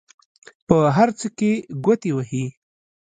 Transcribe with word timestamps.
په 0.67 0.77
هر 0.95 1.09
څه 1.19 1.27
کې 1.37 1.51
ګوتې 1.85 2.11
وهي. 2.13 2.45